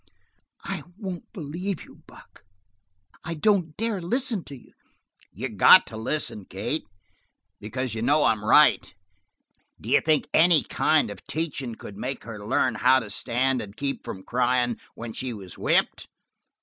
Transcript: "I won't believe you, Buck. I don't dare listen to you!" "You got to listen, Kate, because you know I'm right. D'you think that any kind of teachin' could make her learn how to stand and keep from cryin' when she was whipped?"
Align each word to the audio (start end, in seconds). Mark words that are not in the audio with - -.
"I 0.63 0.81
won't 0.97 1.31
believe 1.31 1.83
you, 1.83 2.01
Buck. 2.07 2.43
I 3.23 3.35
don't 3.35 3.77
dare 3.77 4.01
listen 4.01 4.43
to 4.45 4.55
you!" 4.57 4.73
"You 5.31 5.47
got 5.47 5.85
to 5.85 5.95
listen, 5.95 6.45
Kate, 6.45 6.87
because 7.59 7.93
you 7.93 8.01
know 8.01 8.23
I'm 8.23 8.43
right. 8.43 8.91
D'you 9.79 10.01
think 10.01 10.23
that 10.31 10.37
any 10.39 10.63
kind 10.63 11.11
of 11.11 11.23
teachin' 11.27 11.75
could 11.75 11.97
make 11.97 12.23
her 12.23 12.43
learn 12.43 12.73
how 12.73 12.99
to 12.99 13.11
stand 13.11 13.61
and 13.61 13.77
keep 13.77 14.03
from 14.03 14.23
cryin' 14.23 14.79
when 14.95 15.13
she 15.13 15.33
was 15.33 15.55
whipped?" 15.55 16.07